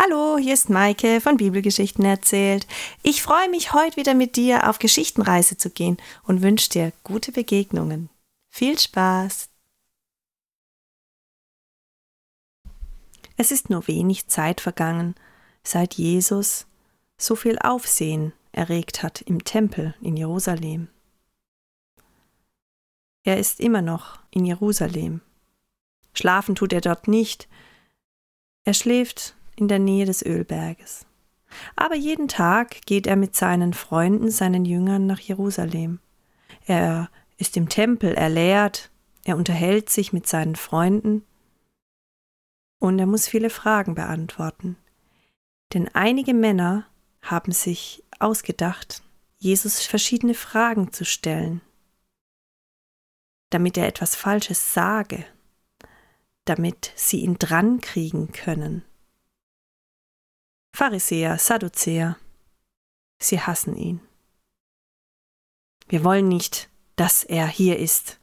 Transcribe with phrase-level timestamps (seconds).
[0.00, 2.68] Hallo, hier ist Maike von Bibelgeschichten erzählt.
[3.02, 7.32] Ich freue mich, heute wieder mit dir auf Geschichtenreise zu gehen und wünsche dir gute
[7.32, 8.08] Begegnungen.
[8.48, 9.48] Viel Spaß!
[13.36, 15.16] Es ist nur wenig Zeit vergangen,
[15.64, 16.68] seit Jesus
[17.16, 20.86] so viel Aufsehen erregt hat im Tempel in Jerusalem.
[23.24, 25.22] Er ist immer noch in Jerusalem.
[26.14, 27.48] Schlafen tut er dort nicht.
[28.62, 31.06] Er schläft in der Nähe des Ölberges.
[31.76, 36.00] Aber jeden Tag geht er mit seinen Freunden, seinen Jüngern nach Jerusalem.
[36.66, 38.90] Er ist im Tempel, er lehrt,
[39.24, 41.24] er unterhält sich mit seinen Freunden
[42.78, 44.76] und er muss viele Fragen beantworten.
[45.72, 46.86] Denn einige Männer
[47.22, 49.02] haben sich ausgedacht,
[49.38, 51.60] Jesus verschiedene Fragen zu stellen,
[53.50, 55.24] damit er etwas Falsches sage,
[56.44, 58.82] damit sie ihn drankriegen können.
[60.74, 62.16] Pharisäer, Sadduzäer.
[63.20, 64.00] Sie hassen ihn.
[65.88, 68.18] Wir wollen nicht, dass er hier ist.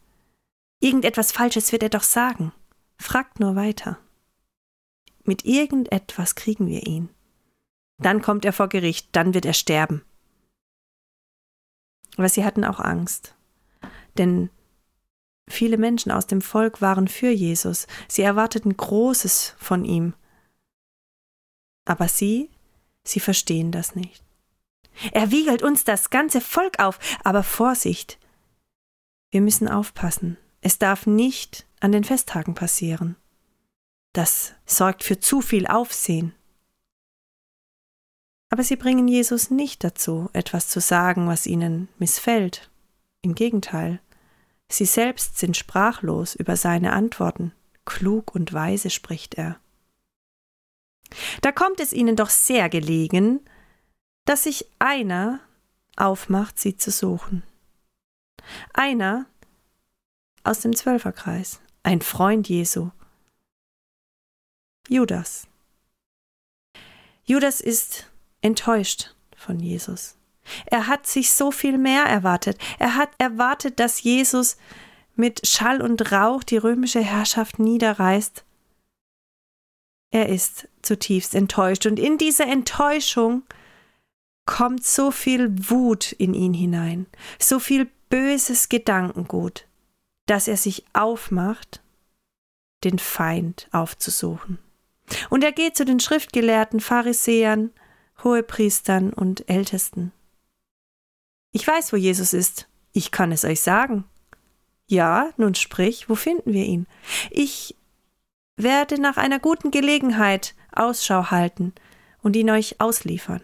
[0.79, 2.51] Irgendetwas Falsches wird er doch sagen.
[2.97, 3.97] Fragt nur weiter.
[5.23, 7.09] Mit irgendetwas kriegen wir ihn.
[7.97, 10.03] Dann kommt er vor Gericht, dann wird er sterben.
[12.17, 13.35] Aber sie hatten auch Angst.
[14.17, 14.49] Denn
[15.47, 17.87] viele Menschen aus dem Volk waren für Jesus.
[18.07, 20.13] Sie erwarteten Großes von ihm.
[21.85, 22.49] Aber sie,
[23.03, 24.23] sie verstehen das nicht.
[25.11, 28.17] Er wiegelt uns das ganze Volk auf, aber Vorsicht!
[29.31, 30.37] Wir müssen aufpassen.
[30.61, 33.15] Es darf nicht an den Festtagen passieren.
[34.13, 36.33] Das sorgt für zu viel Aufsehen.
[38.49, 42.69] Aber sie bringen Jesus nicht dazu, etwas zu sagen, was ihnen missfällt.
[43.21, 43.99] Im Gegenteil,
[44.69, 47.51] sie selbst sind sprachlos über seine Antworten.
[47.83, 49.59] Klug und weise spricht er.
[51.41, 53.39] Da kommt es ihnen doch sehr gelegen,
[54.25, 55.39] dass sich einer
[55.95, 57.43] aufmacht, sie zu suchen.
[58.73, 59.25] Einer
[60.43, 62.91] aus dem Zwölferkreis, ein Freund Jesu.
[64.87, 65.47] Judas.
[67.23, 68.11] Judas ist
[68.41, 70.15] enttäuscht von Jesus.
[70.67, 72.59] Er hat sich so viel mehr erwartet.
[72.77, 74.57] Er hat erwartet, dass Jesus
[75.15, 78.43] mit Schall und Rauch die römische Herrschaft niederreißt
[80.15, 83.43] er ist zutiefst enttäuscht und in diese Enttäuschung
[84.45, 87.05] kommt so viel Wut in ihn hinein,
[87.37, 89.67] so viel böses Gedankengut,
[90.25, 91.81] dass er sich aufmacht,
[92.85, 94.57] den Feind aufzusuchen.
[95.29, 97.71] Und er geht zu den Schriftgelehrten, Pharisäern,
[98.23, 100.13] Hohepriestern und Ältesten.
[101.51, 102.69] Ich weiß, wo Jesus ist.
[102.93, 104.05] Ich kann es euch sagen.
[104.87, 106.87] Ja, nun sprich, wo finden wir ihn?
[107.31, 107.75] Ich
[108.57, 111.73] werde nach einer guten Gelegenheit Ausschau halten
[112.21, 113.41] und ihn euch ausliefern.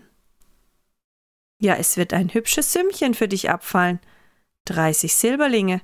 [1.60, 4.00] Ja, es wird ein hübsches Sümmchen für dich abfallen.
[4.66, 5.82] Dreißig Silberlinge.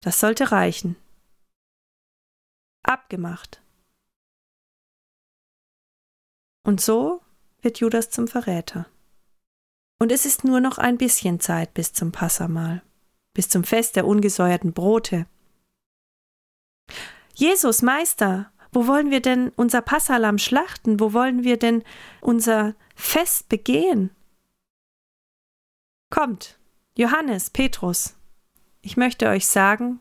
[0.00, 0.96] Das sollte reichen.
[2.82, 3.62] Abgemacht.
[6.66, 7.22] Und so
[7.60, 8.86] wird Judas zum Verräter.
[9.98, 12.82] Und es ist nur noch ein bisschen Zeit bis zum Passamal,
[13.34, 15.26] bis zum Fest der ungesäuerten Brote.
[17.34, 21.00] Jesus, Meister, wo wollen wir denn unser Passalam schlachten?
[21.00, 21.82] Wo wollen wir denn
[22.20, 24.10] unser Fest begehen?
[26.10, 26.58] Kommt,
[26.96, 28.16] Johannes, Petrus,
[28.82, 30.00] ich möchte euch sagen,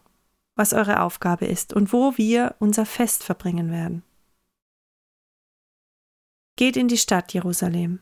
[0.55, 4.03] was eure Aufgabe ist und wo wir unser Fest verbringen werden.
[6.55, 7.99] Geht in die Stadt Jerusalem,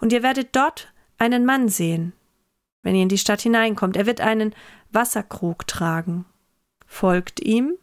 [0.00, 2.14] und ihr werdet dort einen Mann sehen,
[2.82, 3.96] wenn ihr in die Stadt hineinkommt.
[3.96, 4.54] Er wird einen
[4.90, 6.24] Wasserkrug tragen.
[6.86, 7.76] Folgt ihm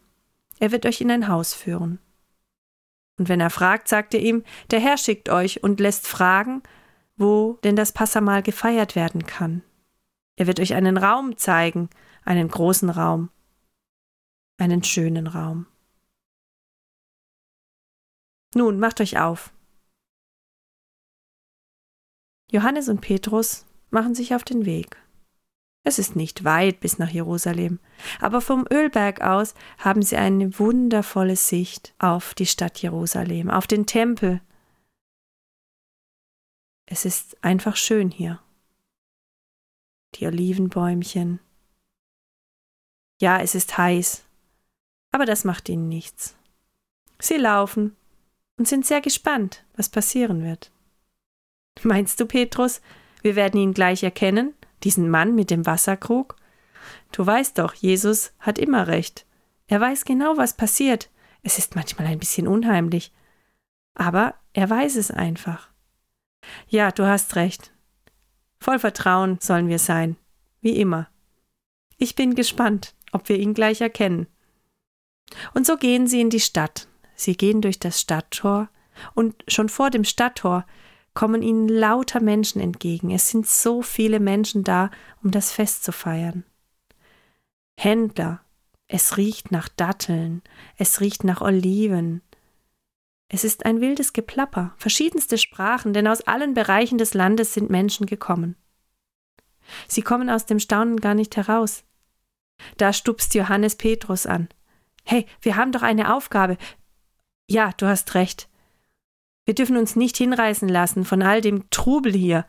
[0.60, 1.98] er wird euch in ein Haus führen.
[3.18, 6.62] Und wenn er fragt, sagt ihr ihm, der Herr schickt euch und lässt fragen,
[7.16, 9.62] wo denn das Passamal gefeiert werden kann.
[10.36, 11.90] Er wird euch einen Raum zeigen,
[12.24, 13.30] einen großen Raum,
[14.56, 15.66] einen schönen Raum.
[18.54, 19.52] Nun, macht euch auf.
[22.50, 24.96] Johannes und Petrus machen sich auf den Weg.
[25.88, 27.78] Es ist nicht weit bis nach Jerusalem,
[28.20, 33.86] aber vom Ölberg aus haben sie eine wundervolle Sicht auf die Stadt Jerusalem, auf den
[33.86, 34.42] Tempel.
[36.84, 38.38] Es ist einfach schön hier.
[40.16, 41.40] Die Olivenbäumchen.
[43.18, 44.24] Ja, es ist heiß,
[45.10, 46.36] aber das macht ihnen nichts.
[47.18, 47.96] Sie laufen
[48.58, 50.70] und sind sehr gespannt, was passieren wird.
[51.82, 52.82] Meinst du, Petrus,
[53.22, 54.52] wir werden ihn gleich erkennen?
[54.84, 56.36] Diesen Mann mit dem Wasserkrug?
[57.12, 59.26] Du weißt doch, Jesus hat immer recht.
[59.66, 61.10] Er weiß genau, was passiert.
[61.42, 63.12] Es ist manchmal ein bisschen unheimlich.
[63.94, 65.68] Aber Er weiß es einfach.
[66.66, 67.72] Ja, du hast recht.
[68.58, 70.16] Voll Vertrauen sollen wir sein,
[70.60, 71.08] wie immer.
[71.96, 74.26] Ich bin gespannt, ob wir ihn gleich erkennen.
[75.54, 76.88] Und so gehen sie in die Stadt.
[77.14, 78.68] Sie gehen durch das Stadttor,
[79.14, 80.66] und schon vor dem Stadttor
[81.18, 83.10] kommen ihnen lauter Menschen entgegen.
[83.10, 84.88] Es sind so viele Menschen da,
[85.20, 86.44] um das Fest zu feiern.
[87.76, 88.40] Händler,
[88.86, 90.42] es riecht nach Datteln,
[90.76, 92.22] es riecht nach Oliven.
[93.28, 98.06] Es ist ein wildes Geplapper, verschiedenste Sprachen, denn aus allen Bereichen des Landes sind Menschen
[98.06, 98.54] gekommen.
[99.88, 101.82] Sie kommen aus dem Staunen gar nicht heraus.
[102.76, 104.48] Da stupst Johannes Petrus an.
[105.02, 106.58] Hey, wir haben doch eine Aufgabe.
[107.48, 108.48] Ja, du hast recht.
[109.48, 112.44] Wir dürfen uns nicht hinreißen lassen von all dem Trubel hier.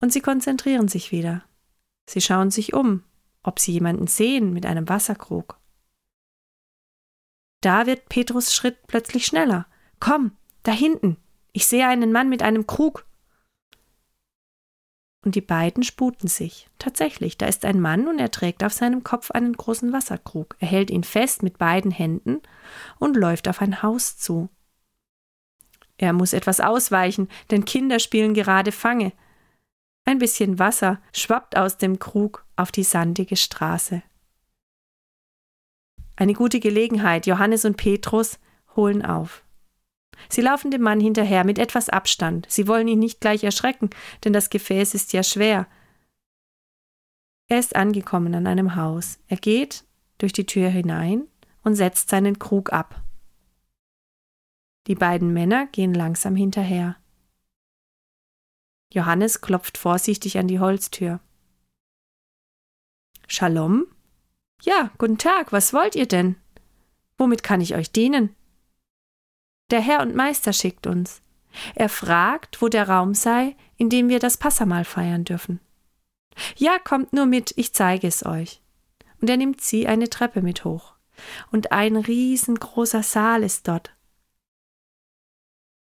[0.00, 1.44] Und sie konzentrieren sich wieder.
[2.08, 3.02] Sie schauen sich um,
[3.42, 5.60] ob sie jemanden sehen mit einem Wasserkrug.
[7.60, 9.66] Da wird Petrus Schritt plötzlich schneller.
[10.00, 11.18] Komm, da hinten.
[11.52, 13.04] Ich sehe einen Mann mit einem Krug.
[15.26, 16.70] Und die beiden sputen sich.
[16.78, 20.56] Tatsächlich, da ist ein Mann und er trägt auf seinem Kopf einen großen Wasserkrug.
[20.58, 22.40] Er hält ihn fest mit beiden Händen
[22.98, 24.48] und läuft auf ein Haus zu.
[26.02, 29.12] Er muss etwas ausweichen, denn Kinder spielen gerade Fange.
[30.04, 34.02] Ein bisschen Wasser schwappt aus dem Krug auf die sandige Straße.
[36.16, 38.40] Eine gute Gelegenheit, Johannes und Petrus
[38.74, 39.44] holen auf.
[40.28, 42.46] Sie laufen dem Mann hinterher mit etwas Abstand.
[42.50, 43.88] Sie wollen ihn nicht gleich erschrecken,
[44.24, 45.68] denn das Gefäß ist ja schwer.
[47.46, 49.20] Er ist angekommen an einem Haus.
[49.28, 49.84] Er geht
[50.18, 51.28] durch die Tür hinein
[51.62, 53.00] und setzt seinen Krug ab.
[54.86, 56.96] Die beiden Männer gehen langsam hinterher.
[58.92, 61.20] Johannes klopft vorsichtig an die Holztür.
[63.28, 63.86] Shalom?
[64.62, 66.36] Ja, guten Tag, was wollt ihr denn?
[67.16, 68.34] Womit kann ich euch dienen?
[69.70, 71.22] Der Herr und Meister schickt uns.
[71.74, 75.60] Er fragt, wo der Raum sei, in dem wir das Passamal feiern dürfen.
[76.56, 78.60] Ja, kommt nur mit, ich zeige es euch.
[79.20, 80.94] Und er nimmt sie eine Treppe mit hoch.
[81.50, 83.94] Und ein riesengroßer Saal ist dort,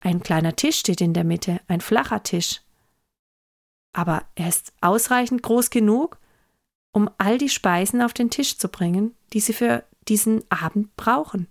[0.00, 2.62] ein kleiner Tisch steht in der Mitte, ein flacher Tisch.
[3.93, 6.19] Aber er ist ausreichend groß genug,
[6.93, 11.47] um all die Speisen auf den Tisch zu bringen, die sie für diesen Abend brauchen.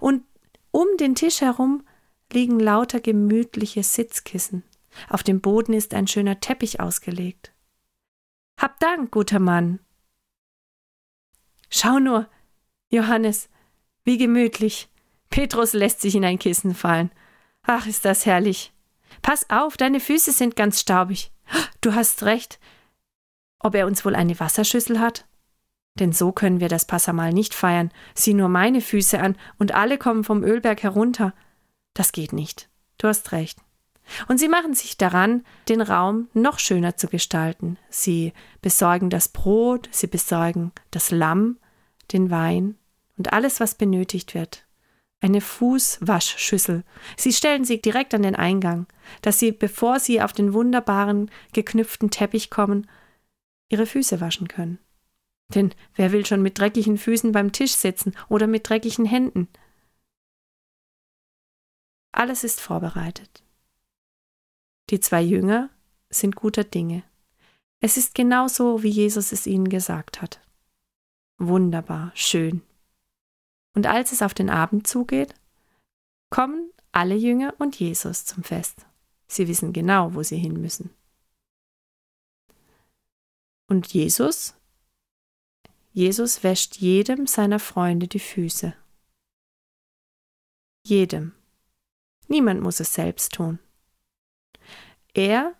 [0.00, 0.22] Und
[0.70, 1.84] um den Tisch herum
[2.32, 4.62] liegen lauter gemütliche Sitzkissen.
[5.08, 7.52] Auf dem Boden ist ein schöner Teppich ausgelegt.
[8.60, 9.80] Hab Dank, guter Mann.
[11.68, 12.28] Schau nur,
[12.90, 13.48] Johannes,
[14.04, 14.88] wie gemütlich.
[15.30, 17.10] Petrus lässt sich in ein Kissen fallen.
[17.66, 18.72] Ach, ist das herrlich.
[19.22, 21.32] Pass auf, deine Füße sind ganz staubig.
[21.80, 22.60] Du hast recht.
[23.58, 25.26] Ob er uns wohl eine Wasserschüssel hat?
[25.98, 27.90] Denn so können wir das Passamal nicht feiern.
[28.14, 31.34] Sieh nur meine Füße an und alle kommen vom Ölberg herunter.
[31.94, 32.68] Das geht nicht.
[32.98, 33.58] Du hast recht.
[34.28, 37.78] Und sie machen sich daran, den Raum noch schöner zu gestalten.
[37.88, 41.58] Sie besorgen das Brot, sie besorgen das Lamm,
[42.12, 42.76] den Wein
[43.16, 44.65] und alles, was benötigt wird
[45.26, 46.84] eine Fußwaschschüssel.
[47.16, 48.86] Sie stellen sie direkt an den Eingang,
[49.22, 52.88] dass sie, bevor sie auf den wunderbaren geknüpften Teppich kommen,
[53.68, 54.78] ihre Füße waschen können.
[55.54, 59.48] Denn wer will schon mit dreckigen Füßen beim Tisch sitzen oder mit dreckigen Händen?
[62.12, 63.42] Alles ist vorbereitet.
[64.90, 65.70] Die zwei Jünger
[66.08, 67.02] sind guter Dinge.
[67.80, 70.40] Es ist genauso, wie Jesus es ihnen gesagt hat.
[71.38, 72.62] Wunderbar, schön,
[73.76, 75.34] und als es auf den Abend zugeht,
[76.30, 78.86] kommen alle Jünger und Jesus zum Fest.
[79.28, 80.94] Sie wissen genau, wo sie hin müssen.
[83.68, 84.54] Und Jesus?
[85.92, 88.74] Jesus wäscht jedem seiner Freunde die Füße.
[90.86, 91.34] Jedem.
[92.28, 93.58] Niemand muss es selbst tun.
[95.12, 95.54] Er,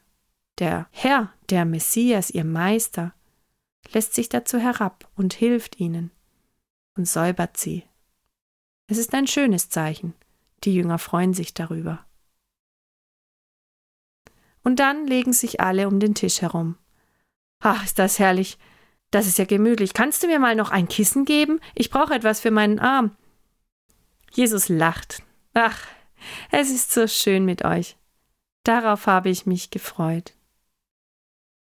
[0.59, 3.13] der Herr, der Messias, ihr Meister,
[3.93, 6.11] lässt sich dazu herab und hilft ihnen
[6.97, 7.85] und säubert sie
[8.89, 10.15] es ist ein schönes Zeichen.
[10.65, 12.05] Die Jünger freuen sich darüber.
[14.63, 16.77] Und dann legen sich alle um den Tisch herum.
[17.61, 18.59] Ach, ist das herrlich.
[19.11, 19.95] Das ist ja gemütlich.
[19.95, 21.61] Kannst du mir mal noch ein Kissen geben?
[21.75, 23.17] Ich brauche etwas für meinen Arm.
[24.33, 25.23] Jesus lacht.
[25.55, 25.87] Ach,
[26.51, 27.97] es ist so schön mit euch.
[28.65, 30.35] Darauf habe ich mich gefreut.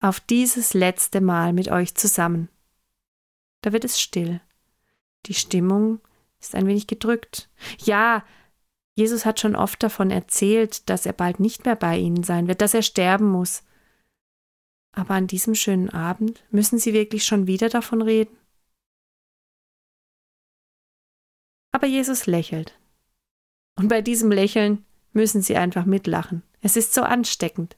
[0.02, 2.50] Auf dieses letzte Mal mit euch zusammen.
[3.62, 4.42] Da wird es still.
[5.28, 6.00] Die Stimmung
[6.46, 7.50] ist ein wenig gedrückt.
[7.84, 8.24] Ja,
[8.96, 12.62] Jesus hat schon oft davon erzählt, dass er bald nicht mehr bei ihnen sein wird,
[12.62, 13.64] dass er sterben muss.
[14.94, 18.38] Aber an diesem schönen Abend müssen sie wirklich schon wieder davon reden?
[21.74, 22.80] Aber Jesus lächelt.
[23.78, 26.42] Und bei diesem Lächeln müssen sie einfach mitlachen.
[26.62, 27.76] Es ist so ansteckend.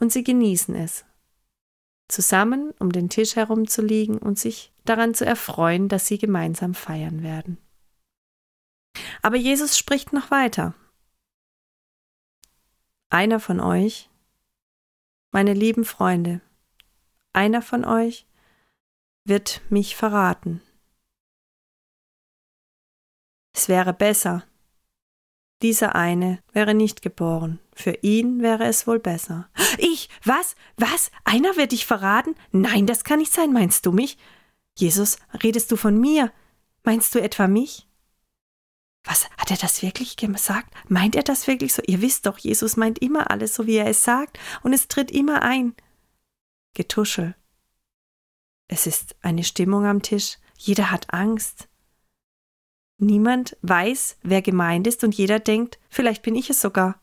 [0.00, 1.04] Und sie genießen es.
[2.10, 6.74] Zusammen um den Tisch herum zu liegen und sich daran zu erfreuen, dass sie gemeinsam
[6.74, 7.56] feiern werden.
[9.22, 10.74] Aber Jesus spricht noch weiter.
[13.10, 14.10] Einer von euch,
[15.30, 16.40] meine lieben Freunde,
[17.32, 18.26] einer von euch
[19.24, 20.60] wird mich verraten.
[23.54, 24.44] Es wäre besser,
[25.62, 27.58] dieser eine wäre nicht geboren.
[27.74, 29.48] Für ihn wäre es wohl besser.
[29.78, 30.08] Ich?
[30.24, 30.54] Was?
[30.76, 31.10] Was?
[31.24, 32.34] Einer wird dich verraten?
[32.52, 33.52] Nein, das kann nicht sein.
[33.52, 34.18] Meinst du mich?
[34.76, 36.32] Jesus, redest du von mir?
[36.84, 37.86] Meinst du etwa mich?
[39.04, 40.74] Was hat er das wirklich gesagt?
[40.88, 41.82] Meint er das wirklich so?
[41.86, 45.10] Ihr wisst doch, Jesus meint immer alles so, wie er es sagt, und es tritt
[45.10, 45.74] immer ein.
[46.74, 47.34] Getuschel.
[48.68, 50.38] Es ist eine Stimmung am Tisch.
[50.56, 51.69] Jeder hat Angst.
[53.02, 57.00] Niemand weiß, wer gemeint ist, und jeder denkt, vielleicht bin ich es sogar.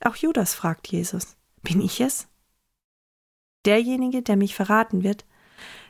[0.00, 2.26] Auch Judas fragt Jesus, bin ich es?
[3.64, 5.24] Derjenige, der mich verraten wird,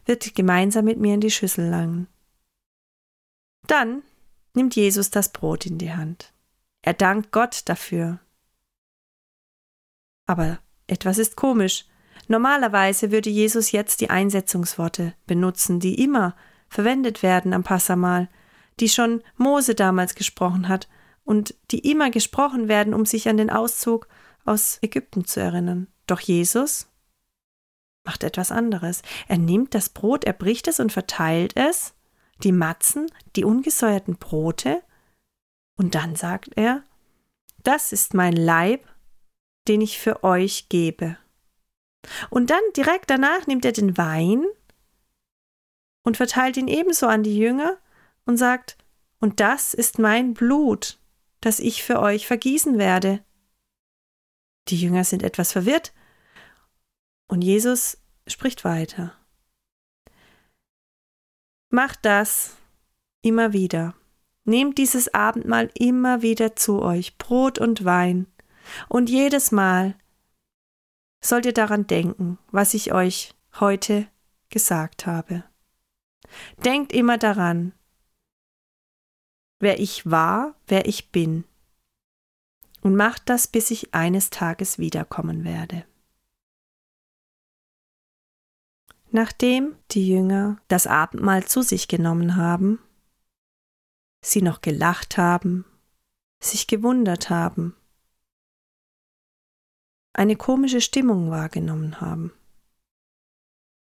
[0.05, 2.09] wird gemeinsam mit mir in die Schüssel langen.
[3.67, 4.03] Dann
[4.53, 6.35] nimmt Jesus das Brot in die Hand.
[6.83, 8.21] Er dankt Gott dafür.
[10.27, 10.59] Aber
[10.89, 11.87] etwas ist komisch.
[12.29, 16.37] Normalerweise würde Jesus jetzt die Einsetzungsworte benutzen, die immer
[16.71, 18.29] verwendet werden am Passamal,
[18.81, 20.89] die schon Mose damals gesprochen hat
[21.25, 24.09] und die immer gesprochen werden, um sich an den Auszug
[24.47, 25.89] aus Ägypten zu erinnern.
[26.07, 26.89] Doch Jesus
[28.05, 29.03] macht etwas anderes.
[29.29, 31.93] Er nimmt das Brot, er bricht es und verteilt es
[32.43, 34.83] die Matzen, die ungesäuerten Brote,
[35.81, 36.83] und dann sagt er,
[37.63, 38.87] das ist mein Leib,
[39.67, 41.17] den ich für euch gebe.
[42.29, 44.45] Und dann direkt danach nimmt er den Wein
[46.03, 47.79] und verteilt ihn ebenso an die Jünger
[48.25, 48.77] und sagt,
[49.19, 50.99] und das ist mein Blut,
[51.41, 53.23] das ich für euch vergießen werde.
[54.69, 55.93] Die Jünger sind etwas verwirrt
[57.29, 59.15] und Jesus spricht weiter.
[61.71, 62.57] Macht das
[63.23, 63.95] immer wieder.
[64.45, 68.27] Nehmt dieses Abendmahl immer wieder zu euch, Brot und Wein.
[68.89, 69.97] Und jedes Mal
[71.23, 74.09] sollt ihr daran denken, was ich euch heute
[74.49, 75.45] gesagt habe.
[76.65, 77.73] Denkt immer daran,
[79.61, 81.45] wer ich war, wer ich bin.
[82.83, 85.85] Und macht das, bis ich eines Tages wiederkommen werde.
[89.13, 92.79] Nachdem die Jünger das Abendmahl zu sich genommen haben,
[94.25, 95.65] sie noch gelacht haben,
[96.41, 97.75] sich gewundert haben,
[100.13, 102.33] eine komische Stimmung wahrgenommen haben,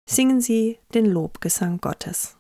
[0.08, 2.36] singen sie den Lobgesang Gottes.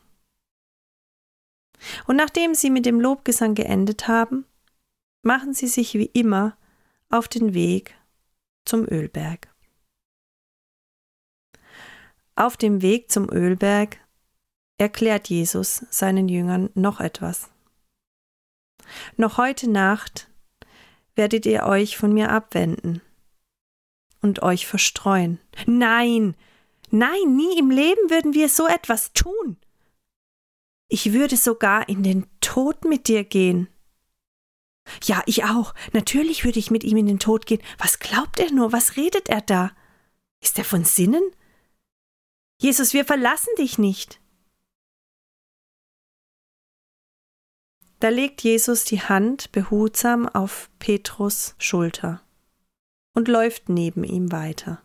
[2.06, 4.46] Und nachdem sie mit dem Lobgesang geendet haben,
[5.22, 6.56] machen sie sich wie immer
[7.10, 7.94] auf den Weg
[8.64, 9.52] zum Ölberg.
[12.34, 13.98] Auf dem Weg zum Ölberg
[14.78, 17.50] erklärt Jesus seinen Jüngern noch etwas.
[19.16, 20.30] Noch heute Nacht
[21.14, 23.00] werdet ihr euch von mir abwenden
[24.20, 25.40] und euch verstreuen.
[25.66, 26.36] Nein,
[26.90, 29.56] nein, nie im Leben würden wir so etwas tun.
[30.88, 33.68] Ich würde sogar in den Tod mit dir gehen.
[35.02, 35.74] Ja, ich auch.
[35.92, 37.62] Natürlich würde ich mit ihm in den Tod gehen.
[37.78, 38.72] Was glaubt er nur?
[38.72, 39.72] Was redet er da?
[40.40, 41.24] Ist er von Sinnen?
[42.60, 44.20] Jesus, wir verlassen dich nicht.
[47.98, 52.22] Da legt Jesus die Hand behutsam auf Petrus Schulter
[53.14, 54.82] und läuft neben ihm weiter.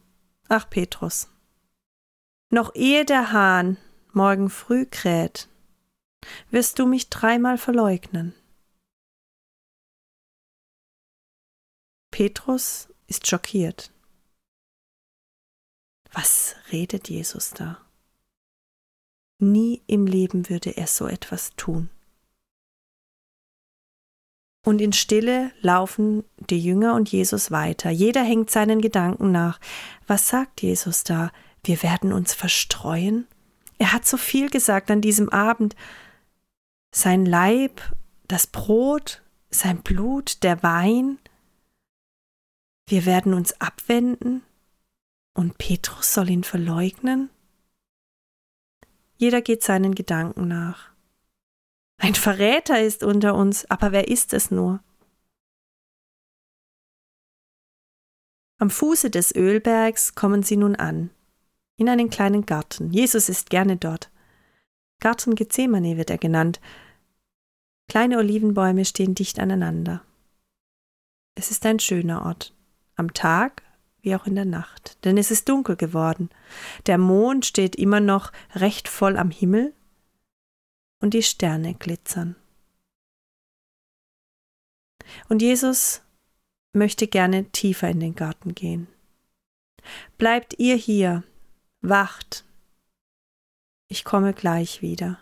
[0.47, 1.29] Ach, Petrus,
[2.51, 3.77] noch ehe der Hahn
[4.13, 5.47] morgen früh kräht,
[6.49, 8.33] wirst du mich dreimal verleugnen.
[12.11, 13.91] Petrus ist schockiert.
[16.13, 17.77] Was redet Jesus da?
[19.39, 21.89] Nie im Leben würde er so etwas tun.
[24.63, 27.89] Und in Stille laufen die Jünger und Jesus weiter.
[27.89, 29.59] Jeder hängt seinen Gedanken nach.
[30.05, 31.31] Was sagt Jesus da?
[31.63, 33.27] Wir werden uns verstreuen?
[33.77, 35.75] Er hat so viel gesagt an diesem Abend.
[36.93, 37.81] Sein Leib,
[38.27, 41.19] das Brot, sein Blut, der Wein.
[42.87, 44.43] Wir werden uns abwenden.
[45.33, 47.29] Und Petrus soll ihn verleugnen?
[49.15, 50.91] Jeder geht seinen Gedanken nach.
[51.97, 54.83] Ein Verräter ist unter uns, aber wer ist es nur?
[58.57, 61.11] Am Fuße des Ölbergs kommen sie nun an,
[61.81, 62.91] in einen kleinen Garten.
[62.91, 64.11] Jesus ist gerne dort.
[64.99, 66.61] Garten Gethsemane wird er genannt.
[67.89, 70.03] Kleine Olivenbäume stehen dicht aneinander.
[71.33, 72.53] Es ist ein schöner Ort,
[72.95, 73.63] am Tag
[74.03, 76.29] wie auch in der Nacht, denn es ist dunkel geworden.
[76.85, 79.73] Der Mond steht immer noch recht voll am Himmel
[80.99, 82.35] und die Sterne glitzern.
[85.29, 86.03] Und Jesus
[86.73, 88.87] möchte gerne tiefer in den Garten gehen.
[90.19, 91.23] Bleibt ihr hier,
[91.81, 92.45] wacht,
[93.87, 95.19] ich komme gleich wieder.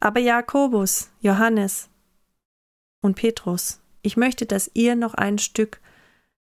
[0.00, 1.88] Aber Jakobus, Johannes
[3.02, 5.80] und Petrus, ich möchte, dass ihr noch ein Stück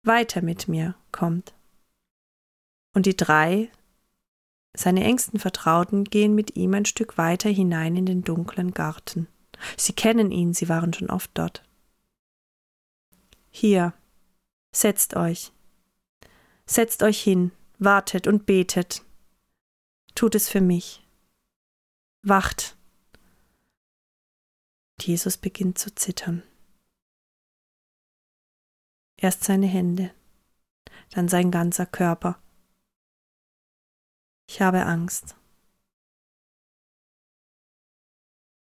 [0.03, 1.53] weiter mit mir kommt.
[2.93, 3.69] Und die drei,
[4.73, 9.27] seine engsten Vertrauten, gehen mit ihm ein Stück weiter hinein in den dunklen Garten.
[9.77, 11.63] Sie kennen ihn, sie waren schon oft dort.
[13.49, 13.93] Hier,
[14.73, 15.51] setzt euch.
[16.65, 19.03] Setzt euch hin, wartet und betet.
[20.15, 21.05] Tut es für mich.
[22.23, 22.77] Wacht.
[24.99, 26.43] Jesus beginnt zu zittern.
[29.17, 30.13] Erst seine Hände,
[31.11, 32.41] dann sein ganzer Körper.
[34.49, 35.35] Ich habe Angst.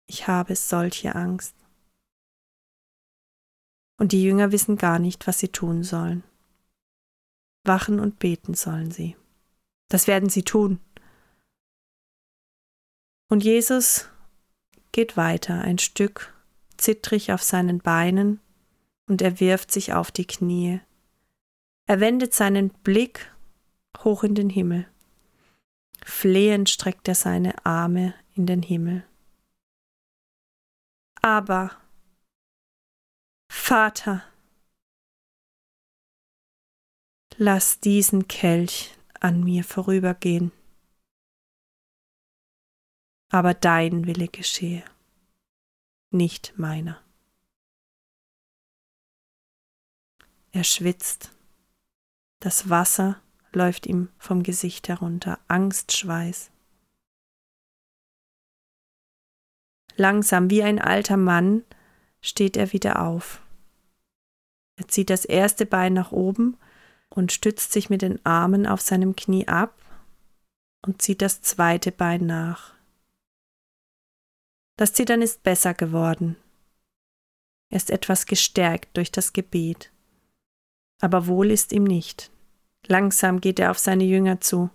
[0.06, 1.56] Ich habe solche Angst.
[3.99, 6.22] Und die Jünger wissen gar nicht, was sie tun sollen.
[7.64, 9.16] Wachen und beten sollen sie.
[9.88, 10.80] Das werden sie tun.
[13.32, 14.10] Und Jesus
[14.92, 16.34] geht weiter ein Stück,
[16.76, 18.40] zittrig auf seinen Beinen,
[19.08, 20.82] und er wirft sich auf die Knie.
[21.86, 23.34] Er wendet seinen Blick
[24.04, 24.86] hoch in den Himmel.
[26.04, 29.02] Flehend streckt er seine Arme in den Himmel.
[31.22, 31.70] Aber,
[33.50, 34.22] Vater,
[37.38, 40.52] lass diesen Kelch an mir vorübergehen
[43.32, 44.84] aber dein Wille geschehe,
[46.10, 47.02] nicht meiner.
[50.52, 51.32] Er schwitzt,
[52.40, 53.20] das Wasser
[53.54, 56.50] läuft ihm vom Gesicht herunter, Angstschweiß.
[59.97, 61.64] Langsam wie ein alter Mann
[62.21, 63.42] steht er wieder auf.
[64.76, 66.58] Er zieht das erste Bein nach oben
[67.08, 69.75] und stützt sich mit den Armen auf seinem Knie ab
[70.82, 72.75] und zieht das zweite Bein nach.
[74.76, 76.37] Das Zittern ist besser geworden.
[77.69, 79.91] Er ist etwas gestärkt durch das Gebet.
[81.00, 82.30] Aber wohl ist ihm nicht.
[82.87, 84.71] Langsam geht er auf seine Jünger zu.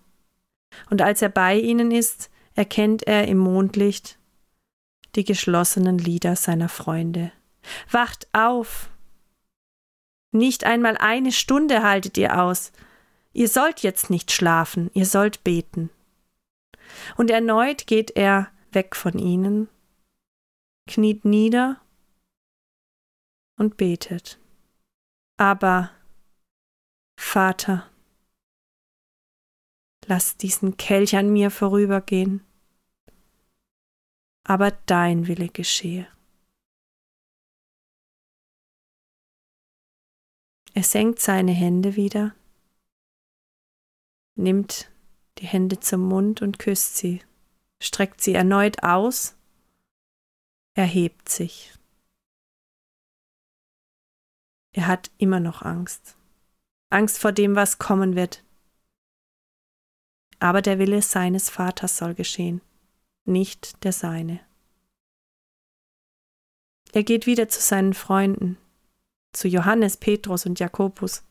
[0.90, 4.18] Und als er bei ihnen ist, erkennt er im Mondlicht
[5.16, 7.32] die geschlossenen Lieder seiner Freunde.
[7.90, 8.90] Wacht auf!
[10.32, 12.72] Nicht einmal eine Stunde haltet ihr aus.
[13.34, 15.90] Ihr sollt jetzt nicht schlafen, ihr sollt beten.
[17.16, 19.70] Und erneut geht er weg von ihnen
[20.88, 21.82] kniet nieder
[23.58, 24.40] und betet.
[25.38, 25.92] Aber,
[27.20, 27.90] Vater,
[30.06, 32.44] lass diesen Kelch an mir vorübergehen,
[34.44, 36.08] aber dein Wille geschehe.
[40.74, 42.36] Er senkt seine Hände wieder,
[44.36, 44.92] nimmt
[45.40, 47.22] die Hände zum Mund und küsst sie,
[47.82, 49.37] streckt sie erneut aus
[50.78, 51.74] erhebt sich.
[54.74, 56.16] Er hat immer noch Angst.
[56.92, 58.44] Angst vor dem, was kommen wird.
[60.40, 62.62] Aber der Wille seines Vaters soll geschehen,
[63.26, 64.40] nicht der seine.
[66.94, 68.58] Er geht wieder zu seinen Freunden,
[69.34, 71.24] zu Johannes, Petrus und Jakobus.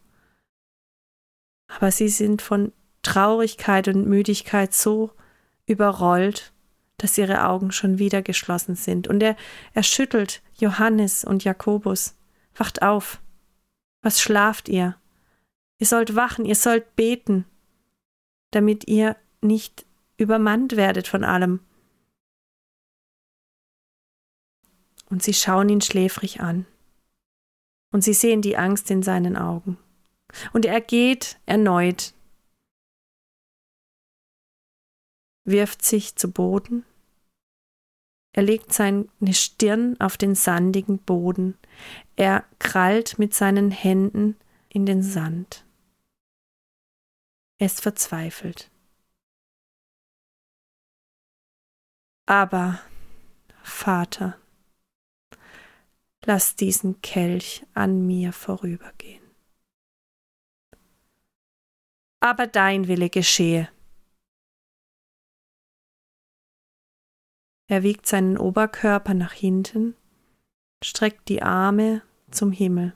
[1.68, 5.12] Aber sie sind von Traurigkeit und Müdigkeit so
[5.66, 6.52] überrollt,
[6.98, 9.08] dass ihre Augen schon wieder geschlossen sind.
[9.08, 9.36] Und er,
[9.74, 12.14] er schüttelt Johannes und Jakobus.
[12.54, 13.20] Wacht auf.
[14.02, 14.96] Was schlaft ihr?
[15.78, 17.44] Ihr sollt wachen, ihr sollt beten,
[18.50, 19.84] damit ihr nicht
[20.16, 21.60] übermannt werdet von allem.
[25.10, 26.66] Und sie schauen ihn schläfrig an.
[27.92, 29.78] Und sie sehen die Angst in seinen Augen.
[30.52, 32.14] Und er geht erneut
[35.46, 36.84] wirft sich zu Boden.
[38.32, 41.56] Er legt seine Stirn auf den sandigen Boden.
[42.16, 44.36] Er krallt mit seinen Händen
[44.68, 45.64] in den Sand.
[47.58, 48.70] Er ist verzweifelt.
[52.26, 52.80] Aber,
[53.62, 54.38] Vater,
[56.26, 59.24] lass diesen Kelch an mir vorübergehen.
[62.20, 63.70] Aber dein Wille geschehe.
[67.68, 69.96] Er wiegt seinen Oberkörper nach hinten,
[70.82, 72.94] streckt die Arme zum Himmel.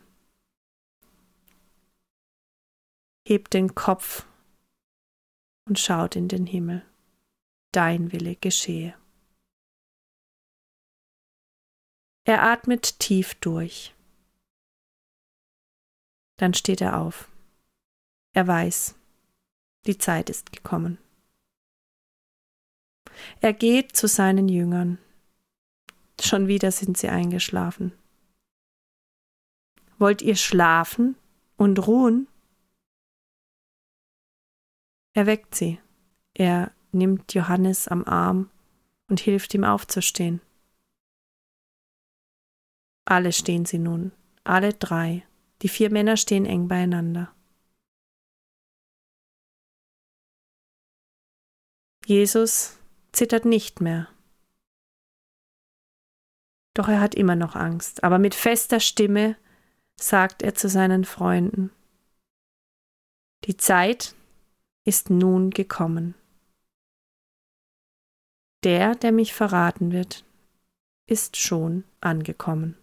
[3.31, 4.27] hebt den Kopf
[5.69, 6.85] und schaut in den Himmel.
[7.73, 8.99] Dein Wille geschehe.
[12.25, 13.95] Er atmet tief durch.
[16.39, 17.31] Dann steht er auf.
[18.35, 18.97] Er weiß,
[19.87, 20.99] die Zeit ist gekommen.
[23.41, 24.99] Er geht zu seinen Jüngern.
[26.21, 27.93] Schon wieder sind sie eingeschlafen.
[29.99, 31.17] Wollt ihr schlafen
[31.57, 32.27] und ruhen?
[35.15, 35.79] Er weckt sie.
[36.35, 38.51] Er nimmt Johannes am Arm
[39.09, 40.41] und hilft ihm aufzustehen.
[43.05, 44.13] Alle stehen sie nun,
[44.45, 45.27] alle drei.
[45.63, 47.35] Die vier Männer stehen eng beieinander.
[52.07, 52.80] Jesus
[53.13, 54.09] zittert nicht mehr.
[56.75, 59.37] Doch er hat immer noch Angst, aber mit fester Stimme
[59.97, 61.71] sagt er zu seinen Freunden,
[63.45, 64.15] die Zeit
[64.85, 66.15] ist nun gekommen.
[68.65, 70.25] Der, der mich verraten wird,
[71.07, 72.77] ist schon angekommen.